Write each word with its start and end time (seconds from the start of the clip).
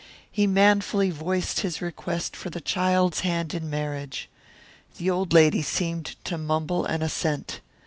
He 0.31 0.47
manfully 0.47 1.11
voiced 1.11 1.59
his 1.59 1.79
request 1.79 2.35
for 2.35 2.49
the 2.49 2.59
child's 2.59 3.19
hand 3.19 3.53
in 3.53 3.69
marriage. 3.69 4.31
The 4.97 5.11
old 5.11 5.31
lady 5.31 5.61
seemed 5.61 6.15
to 6.23 6.39
mumble 6.39 6.85
an 6.85 7.03
assent. 7.03 7.61